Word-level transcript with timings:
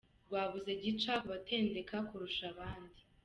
Rwabuze 0.27 0.71
gica 0.81 1.13
ku 1.21 1.25
batendeka 1.31 1.95
kurusha 2.07 2.43
abandi 2.53 2.99